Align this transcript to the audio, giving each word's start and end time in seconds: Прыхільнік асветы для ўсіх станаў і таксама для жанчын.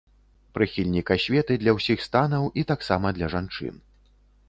Прыхільнік 0.57 1.11
асветы 1.17 1.59
для 1.65 1.71
ўсіх 1.77 1.99
станаў 2.09 2.51
і 2.63 2.67
таксама 2.75 3.07
для 3.19 3.27
жанчын. 3.39 3.75